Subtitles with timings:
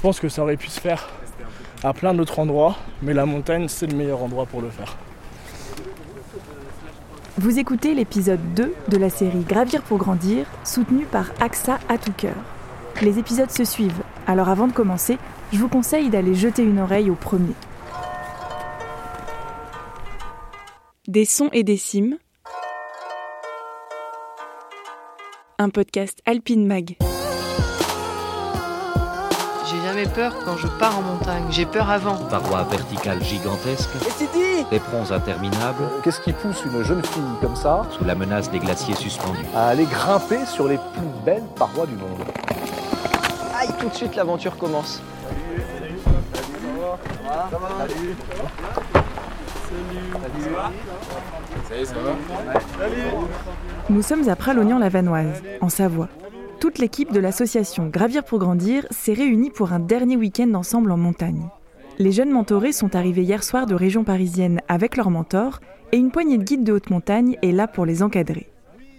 [0.00, 1.10] Je pense que ça aurait pu se faire
[1.84, 4.96] à plein d'autres endroits, mais la montagne, c'est le meilleur endroit pour le faire.
[7.36, 12.14] Vous écoutez l'épisode 2 de la série Gravir pour grandir, soutenu par AXA à tout
[12.16, 12.34] cœur.
[13.02, 15.18] Les épisodes se suivent, alors avant de commencer,
[15.52, 17.52] je vous conseille d'aller jeter une oreille au premier.
[21.08, 22.16] Des sons et des cimes.
[25.58, 26.96] Un podcast Alpine Mag.
[29.70, 31.44] J'ai jamais peur quand je pars en montagne.
[31.50, 32.16] J'ai peur avant.
[32.16, 37.54] Parois verticales gigantesques, Et c'est dit éperons interminables, Qu'est-ce qui pousse une jeune fille comme
[37.54, 39.38] ça sous la menace des glaciers suspendus.
[39.54, 42.18] à aller grimper sur les plus belles parois du monde
[43.60, 45.00] Aïe, tout de suite l'aventure commence.
[53.88, 56.08] Nous sommes à Pralognan-la-Vanoise, en Savoie.
[56.60, 60.98] Toute l'équipe de l'association Gravir pour grandir s'est réunie pour un dernier week-end ensemble en
[60.98, 61.48] montagne.
[61.98, 65.60] Les jeunes mentorés sont arrivés hier soir de région parisienne avec leurs mentors
[65.92, 68.50] et une poignée de guides de haute montagne est là pour les encadrer.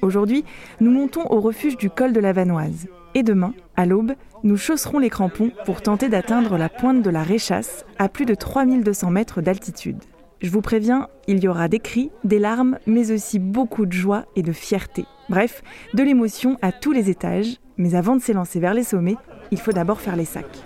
[0.01, 0.43] Aujourd'hui,
[0.79, 2.87] nous montons au refuge du col de la Vanoise.
[3.13, 7.21] Et demain, à l'aube, nous chausserons les crampons pour tenter d'atteindre la pointe de la
[7.21, 10.03] Réchasse à plus de 3200 mètres d'altitude.
[10.41, 14.25] Je vous préviens, il y aura des cris, des larmes, mais aussi beaucoup de joie
[14.35, 15.05] et de fierté.
[15.31, 17.55] Bref, de l'émotion à tous les étages.
[17.77, 19.15] Mais avant de s'élancer vers les sommets,
[19.49, 20.59] il faut d'abord faire les sacs.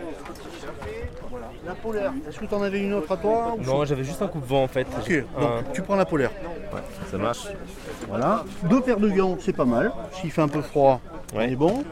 [1.67, 4.23] La polaire, est-ce que tu en avais une autre à toi ou Non, j'avais juste
[4.23, 4.87] un coupe-vent en fait.
[4.99, 6.31] Ok, donc tu prends la polaire.
[7.11, 7.47] Ça marche.
[8.09, 8.43] Voilà.
[8.67, 9.91] Deux paires de gants, c'est pas mal.
[10.13, 10.99] S'il fait un peu froid,
[11.33, 11.51] on Ouais.
[11.51, 11.83] est bon.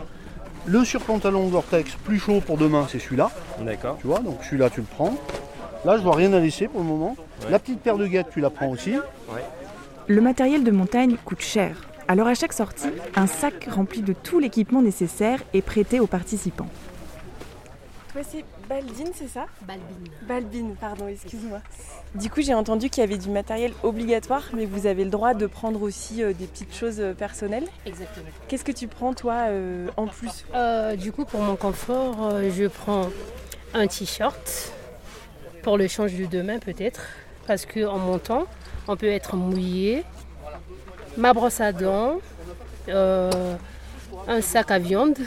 [0.65, 3.29] Le surpantalon Gore-Tex plus chaud pour demain, c'est celui-là.
[3.61, 3.97] D'accord.
[4.01, 5.13] Tu vois, donc celui-là, tu le prends.
[5.85, 7.15] Là, je vois rien à laisser pour le moment.
[7.43, 7.51] Ouais.
[7.51, 8.95] La petite paire de guettes, tu la prends aussi.
[10.07, 11.75] Le matériel de montagne coûte cher.
[12.07, 16.67] Alors à chaque sortie, un sac rempli de tout l'équipement nécessaire est prêté aux participants.
[18.11, 19.47] Toi, c'est Baldine, c'est ça?
[19.61, 20.13] Balbine.
[20.27, 21.59] Balbine, pardon, excuse-moi.
[22.13, 25.33] Du coup, j'ai entendu qu'il y avait du matériel obligatoire, mais vous avez le droit
[25.33, 27.67] de prendre aussi euh, des petites choses euh, personnelles.
[27.87, 28.27] Exactement.
[28.47, 30.45] Qu'est-ce que tu prends, toi, euh, en plus?
[30.53, 33.09] Euh, du coup, pour mon confort, euh, je prends
[33.73, 34.73] un t-shirt
[35.63, 37.01] pour le change de demain peut-être,
[37.47, 38.45] parce qu'en montant,
[38.87, 40.03] on peut être mouillé.
[41.17, 42.15] Ma brosse à dents,
[42.89, 43.55] euh,
[44.27, 45.17] un sac à viande.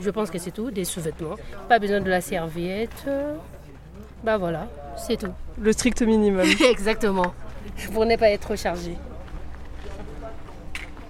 [0.00, 1.36] Je pense que c'est tout, des sous-vêtements.
[1.68, 3.04] Pas besoin de la serviette.
[3.08, 3.34] euh,
[4.24, 5.32] Bah voilà, c'est tout.
[5.60, 6.46] Le strict minimum.
[6.70, 7.34] Exactement.
[7.92, 8.96] Pour ne pas être chargé.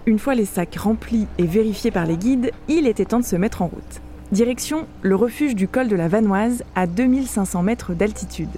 [0.07, 3.37] Une fois les sacs remplis et vérifiés par les guides, il était temps de se
[3.37, 4.01] mettre en route.
[4.33, 8.51] Direction le refuge du col de la Vanoise à 2500 mètres d'altitude.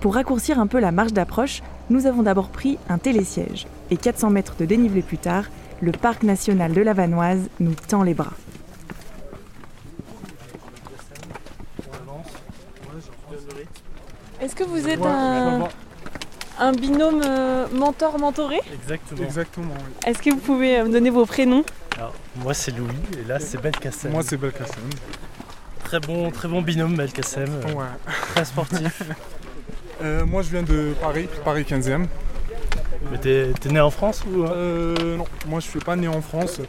[0.00, 3.66] Pour raccourcir un peu la marche d'approche, nous avons d'abord pris un télésiège.
[3.92, 5.44] Et 400 mètres de dénivelé plus tard,
[5.82, 8.32] le parc national de la Vanoise nous tend les bras.
[14.40, 15.68] Est-ce que vous êtes un,
[16.58, 19.22] un binôme euh, mentor-mentoré Exactement.
[19.22, 19.74] Exactement.
[20.06, 21.64] Est-ce que vous pouvez euh, me donner vos prénoms?
[21.96, 22.88] Alors, moi c'est Louis
[23.20, 24.10] et là c'est Belkacem.
[24.10, 24.82] Moi, c'est Belkacem.
[25.84, 27.84] très bon, très bon binôme Belkacem, Ouais.
[28.34, 29.02] très sportif.
[30.02, 32.06] Euh, moi, je viens de Paris, Paris 15e.
[33.12, 36.08] Mais t'es t'es né en France ou euh Euh, non, moi, je suis pas né
[36.08, 36.60] en France.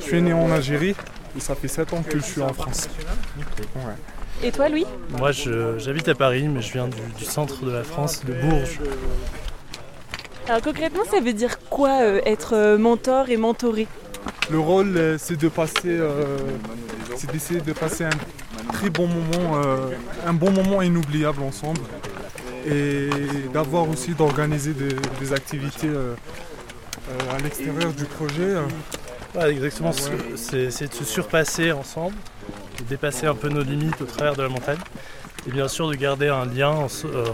[0.00, 0.94] Je suis né en Algérie.
[1.36, 2.88] Et ça fait 7 ans que je suis en France.
[3.76, 3.82] Ouais.
[4.42, 4.84] Et toi, Louis
[5.16, 8.34] Moi je- j'habite à Paris mais je viens du, du centre de la France, de
[8.34, 8.80] Bourges.
[10.48, 13.86] Alors concrètement, ça veut dire quoi euh, être euh, mentor et mentoré?
[14.50, 16.36] Le rôle, euh, c'est de passer, euh,
[17.16, 19.76] c'est d'essayer de passer un très bon moment, euh,
[20.26, 21.80] un bon moment inoubliable ensemble,
[22.66, 23.08] et
[23.52, 26.14] d'avoir aussi d'organiser des, des activités euh,
[27.10, 28.54] euh, à l'extérieur du projet.
[29.34, 32.14] Ouais, exactement, c'est c'est- de se surpasser ensemble,
[32.78, 34.78] de dépasser un peu nos limites au travers de la montagne.
[35.48, 37.24] Et bien sûr de garder un lien en euh,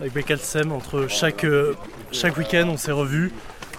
[0.00, 1.74] avec Belkacem entre chaque, euh,
[2.12, 3.32] chaque week-end on s'est revus.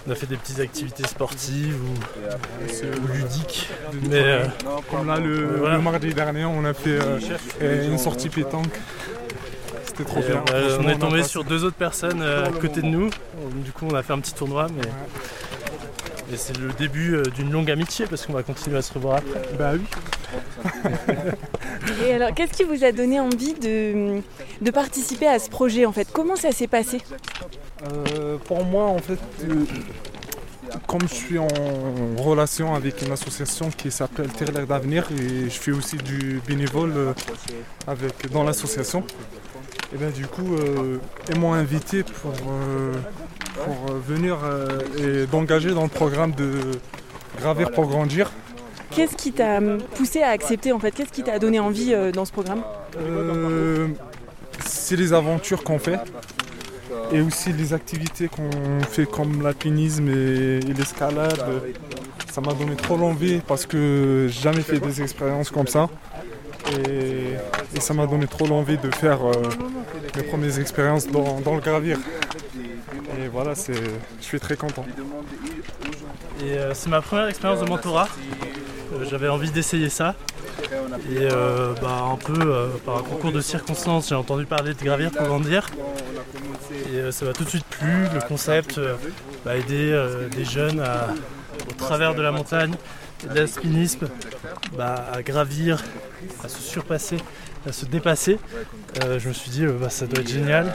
[0.06, 2.64] On a fait des petites activités sportives ou,
[3.04, 3.68] ou ludiques.
[4.08, 4.44] Mais euh,
[4.90, 5.76] Comme là, le, Voilà.
[5.76, 6.98] le mardi dernier, on a fait
[7.60, 8.72] une sortie pétanque.
[9.98, 10.42] C'était trop bien.
[10.48, 13.10] on, a- on est a tombé sur deux autres personnes euh, à côté de nous.
[13.64, 14.82] Du coup on a fait un petit tournoi mais.
[16.32, 19.16] Et c'est le début euh, d'une longue amitié parce qu'on va continuer à se revoir
[19.18, 19.40] après.
[19.58, 20.72] Bah oui.
[22.06, 24.20] Et alors, qu'est-ce qui vous a donné envie de,
[24.60, 26.06] de participer à ce projet en fait?
[26.12, 27.00] Comment ça s'est passé?
[27.90, 29.64] Euh, pour moi, en fait, euh,
[30.86, 31.48] comme je suis en
[32.18, 37.12] relation avec une association qui s'appelle Terre d'avenir et je fais aussi du bénévole euh,
[37.86, 39.02] avec, dans l'association,
[39.94, 40.98] et bien du coup, euh,
[41.30, 42.92] ils m'ont invité pour, euh,
[43.64, 46.52] pour euh, venir euh, et d'engager dans le programme de
[47.40, 48.30] Gravir pour grandir.
[48.90, 49.60] Qu'est-ce qui t'a
[49.94, 50.90] poussé à accepter en fait?
[50.90, 52.62] Qu'est-ce qui t'a donné envie euh, dans ce programme?
[52.98, 53.88] Euh,
[54.64, 56.00] c'est les aventures qu'on fait
[57.12, 58.50] et aussi les activités qu'on
[58.90, 61.44] fait comme l'alpinisme et, et l'escalade.
[62.30, 65.88] Ça m'a donné trop l'envie parce que j'ai jamais fait des expériences comme ça.
[66.72, 67.34] Et,
[67.76, 69.32] et ça m'a donné trop l'envie de faire euh,
[70.18, 71.98] mes premières expériences dans, le gravir.
[73.18, 74.84] Et voilà, je suis très content.
[76.40, 78.08] Et euh, c'est ma première expérience de mentorat.
[78.92, 80.14] Euh, J'avais envie d'essayer ça.
[81.10, 85.10] Et euh, bah, un peu par un concours de circonstances, j'ai entendu parler de gravir
[85.10, 85.68] pour grandir.
[86.92, 88.80] Et ça m'a tout de suite plu, le concept,
[89.48, 90.82] aider des jeunes
[91.68, 92.74] au travers de la montagne,
[93.34, 94.08] l'alpinisme,
[94.76, 95.82] bah, à gravir,
[96.44, 97.18] à se surpasser,
[97.66, 98.38] à se dépasser.
[99.02, 100.72] Euh, je me suis dit, euh, bah, ça doit être génial.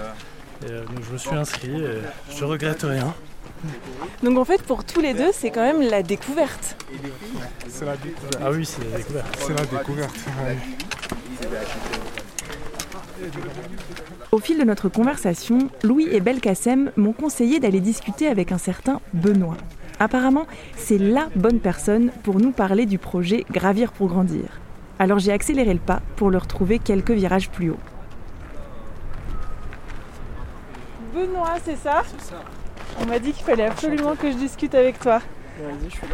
[0.65, 1.99] Et, euh, donc je me suis inscrit et
[2.35, 3.13] je regrette rien.
[4.23, 6.75] Donc en fait, pour tous les deux, c'est quand même la découverte.
[7.69, 8.37] C'est la découverte.
[8.41, 9.37] Ah oui, c'est la découverte.
[9.39, 10.15] C'est la découverte.
[10.45, 10.57] ouais.
[14.31, 18.99] Au fil de notre conversation, Louis et Belkacem m'ont conseillé d'aller discuter avec un certain
[19.13, 19.57] Benoît.
[20.03, 24.59] Apparemment, c'est LA bonne personne pour nous parler du projet Gravir pour grandir.
[24.99, 27.79] Alors j'ai accéléré le pas pour le retrouver quelques virages plus haut.
[31.15, 32.03] Benoît, c'est ça
[32.99, 35.21] On m'a dit qu'il fallait absolument que je discute avec toi.
[35.61, 36.07] Vas-y, je suis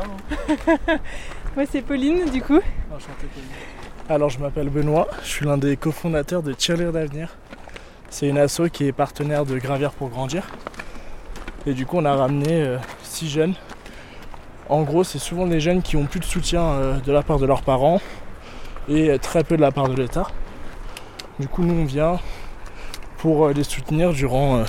[0.87, 0.97] là.
[1.55, 2.59] Moi, c'est Pauline, du coup.
[4.07, 7.35] Alors, je m'appelle Benoît, je suis l'un des cofondateurs de Cheerleader d'Avenir.
[8.11, 10.47] C'est une asso qui est partenaire de Gravir pour grandir.
[11.65, 13.55] Et du coup, on a ramené euh, six jeunes.
[14.69, 17.39] En gros, c'est souvent des jeunes qui ont plus de soutien euh, de la part
[17.39, 17.99] de leurs parents
[18.87, 20.27] et euh, très peu de la part de l'État.
[21.39, 22.19] Du coup, nous, on vient
[23.17, 24.63] pour euh, les soutenir durant euh,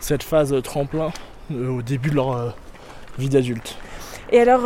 [0.00, 1.12] cette phase tremplin
[1.52, 2.54] euh, au début de leur
[3.18, 3.76] vie d'adulte.
[4.32, 4.62] Et alors,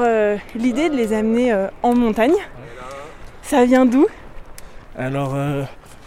[0.55, 2.35] l'idée de les amener en montagne,
[3.41, 4.07] ça vient d'où?
[4.97, 5.35] Alors,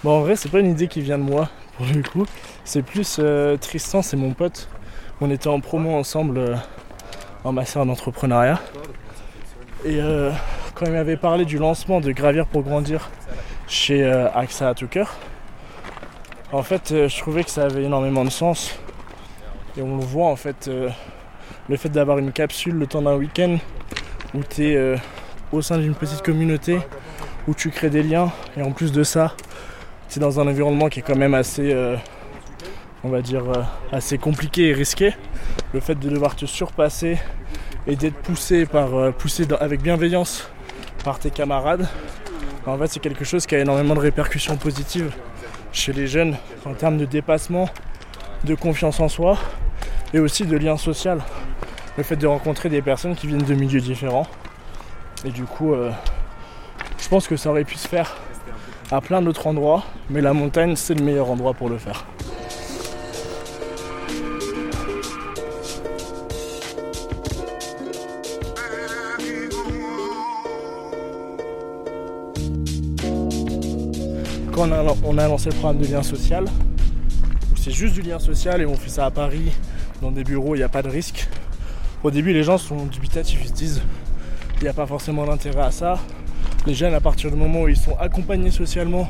[0.03, 2.25] bon, en vrai, c'est pas une idée qui vient de moi, pour le coup.
[2.63, 3.19] C'est plus
[3.59, 4.69] Tristan, c'est mon pote.
[5.21, 6.59] On était en promo ensemble
[7.43, 8.59] en master d'entrepreneuriat.
[9.85, 10.31] Et euh,
[10.75, 13.09] quand il m'avait parlé du lancement de Gravir pour grandir
[13.67, 15.05] chez euh, AXA à Tucker,
[16.51, 18.77] en fait, euh, je trouvais que ça avait énormément de sens.
[19.77, 20.69] Et on le voit, en fait,
[21.69, 23.57] le fait d'avoir une capsule le temps d'un week-end
[24.33, 24.99] où tu es
[25.51, 26.79] au sein d'une petite communauté
[27.47, 29.35] où tu crées des liens et en plus de ça,
[30.07, 31.75] c'est dans un environnement qui est quand même assez,
[33.03, 33.43] on va dire,
[33.91, 35.13] assez compliqué et risqué.
[35.73, 37.17] Le fait de devoir te surpasser
[37.85, 39.11] et d'être poussé par, euh,
[39.59, 40.49] avec bienveillance
[41.03, 41.87] par tes camarades,
[42.67, 45.13] en fait, c'est quelque chose qui a énormément de répercussions positives
[45.71, 46.35] chez les jeunes
[46.65, 47.69] en termes de dépassement,
[48.43, 49.37] de confiance en soi
[50.13, 51.21] et aussi de lien social.
[51.95, 54.27] Le fait de rencontrer des personnes qui viennent de milieux différents.
[55.23, 55.91] Et du coup, euh,
[56.99, 58.17] je pense que ça aurait pu se faire
[58.91, 62.05] à plein d'autres endroits, mais la montagne, c'est le meilleur endroit pour le faire.
[74.59, 74.71] On
[75.19, 78.75] a, lancé le programme de lien social, où c'est juste du lien social et on
[78.75, 79.51] fait ça à Paris,
[80.01, 81.27] dans des bureaux, il n'y a pas de risque.
[82.03, 83.81] Au début, les gens sont dubitatifs, ils se disent
[84.55, 85.99] il n'y a pas forcément d'intérêt à ça.
[86.65, 89.07] Les jeunes, à partir du moment où ils sont accompagnés socialement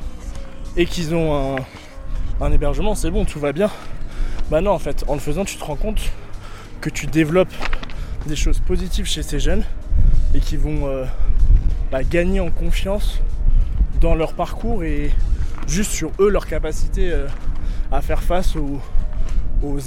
[0.76, 3.72] et qu'ils ont un, un hébergement, c'est bon, tout va bien.
[4.52, 6.12] Bah non, en fait, en le faisant, tu te rends compte
[6.82, 7.54] que tu développes
[8.26, 9.64] des choses positives chez ces jeunes
[10.36, 11.06] et qui vont euh,
[11.90, 13.22] bah, gagner en confiance
[14.02, 15.12] dans leur parcours et
[15.68, 17.28] juste sur eux, leur capacité euh,
[17.92, 18.80] à faire face aux,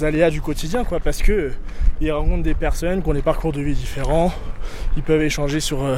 [0.03, 1.53] aléas du quotidien, quoi, parce que euh,
[1.99, 4.31] ils rencontrent des personnes qui ont des parcours de vie différents,
[4.95, 5.97] ils peuvent échanger sur, euh,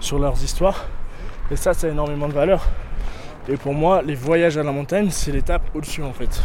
[0.00, 0.86] sur leurs histoires,
[1.50, 2.66] et ça, ça a énormément de valeur.
[3.48, 6.42] Et pour moi, les voyages à la montagne, c'est l'étape au-dessus, en fait.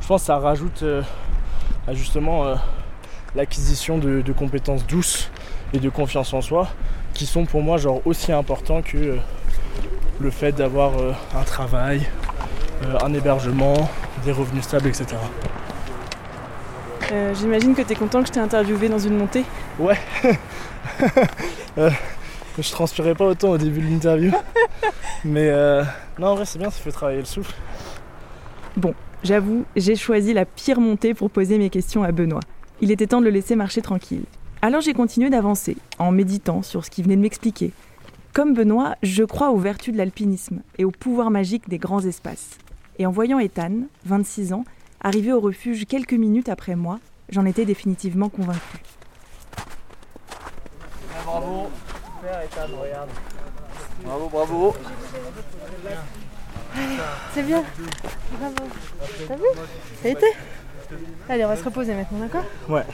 [0.00, 0.84] Je pense que ça rajoute
[1.86, 2.54] à justement
[3.34, 5.30] l'acquisition de, compétences douces
[5.72, 6.68] et de confiance en soi,
[7.14, 9.16] qui sont pour moi genre aussi importants que
[10.20, 12.06] le fait d'avoir euh, un travail,
[12.84, 13.90] euh, un hébergement,
[14.24, 15.06] des revenus stables, etc.
[17.12, 19.44] Euh, J'imagine que tu es content que je t'ai interviewé dans une montée.
[19.78, 19.98] Ouais.
[21.78, 21.88] Euh,
[22.58, 24.32] je transpirais pas autant au début de l'interview.
[25.24, 25.84] Mais euh,
[26.18, 27.54] non, en vrai, c'est bien, ça fait travailler le souffle.
[28.76, 32.40] Bon, j'avoue, j'ai choisi la pire montée pour poser mes questions à Benoît.
[32.80, 34.24] Il était temps de le laisser marcher tranquille.
[34.62, 37.72] Alors j'ai continué d'avancer, en méditant sur ce qu'il venait de m'expliquer.
[38.32, 42.58] Comme Benoît, je crois aux vertus de l'alpinisme et au pouvoir magique des grands espaces.
[42.98, 43.72] Et en voyant Ethan,
[44.04, 44.64] 26 ans,
[45.00, 48.82] arriver au refuge quelques minutes après moi, j'en étais définitivement convaincue.
[51.24, 51.70] Bravo.
[52.20, 53.10] Super, Ethan, regarde.
[54.04, 54.74] Bravo, bravo.
[57.34, 57.64] C'est bien.
[58.38, 58.54] Bravo.
[59.26, 59.42] T'as vu?
[60.02, 60.26] Ça a été?
[61.28, 62.44] Allez, on va se reposer maintenant, d'accord?
[62.68, 62.84] Ouais.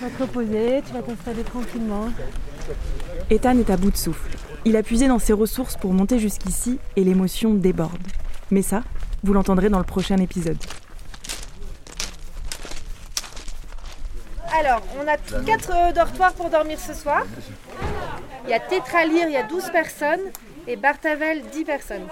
[0.00, 2.08] On va te reposer, tu vas t'installer tranquillement.
[3.30, 4.36] Ethan est à bout de souffle.
[4.64, 7.98] Il a puisé dans ses ressources pour monter jusqu'ici et l'émotion déborde.
[8.50, 8.82] Mais ça,
[9.24, 10.58] vous l'entendrez dans le prochain épisode.
[14.58, 17.22] Alors, on a 4 dortoirs pour dormir ce soir.
[18.44, 20.20] Il y a Tétralyre, il y a 12 personnes.
[20.66, 22.06] Et Bartavel, 10 personnes.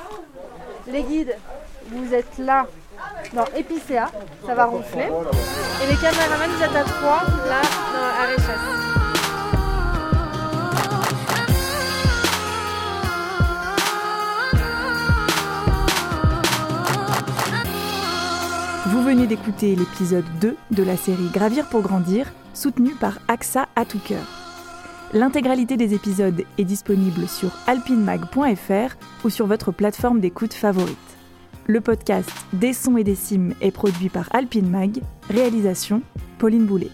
[0.91, 1.37] Les guides,
[1.93, 2.67] vous êtes là
[3.35, 4.11] dans Épicéa,
[4.47, 5.09] ça va ronfler.
[5.83, 7.61] Et les caméramans, vous êtes à 3 là
[7.93, 8.88] dans Arrêt
[18.99, 23.85] Vous venez d'écouter l'épisode 2 de la série Gravir pour grandir, soutenu par AXA à
[23.85, 24.25] tout cœur.
[25.15, 30.99] L'intégralité des épisodes est disponible sur alpinemag.fr ou sur votre plateforme d'écoute favorite.
[31.69, 34.99] Le podcast Des sons et des cimes est produit par Alpine Mag,
[35.31, 36.03] réalisation
[36.39, 36.91] Pauline Boulet.